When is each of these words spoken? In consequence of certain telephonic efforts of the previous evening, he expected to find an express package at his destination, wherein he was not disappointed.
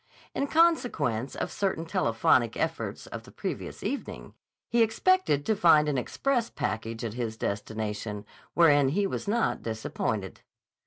In 0.33 0.47
consequence 0.47 1.35
of 1.35 1.51
certain 1.51 1.85
telephonic 1.85 2.57
efforts 2.57 3.05
of 3.05 3.21
the 3.21 3.31
previous 3.31 3.83
evening, 3.83 4.33
he 4.67 4.81
expected 4.81 5.45
to 5.45 5.55
find 5.55 5.87
an 5.87 5.95
express 5.99 6.49
package 6.49 7.03
at 7.05 7.13
his 7.13 7.37
destination, 7.37 8.25
wherein 8.55 8.89
he 8.89 9.05
was 9.05 9.27
not 9.27 9.61
disappointed. 9.61 10.41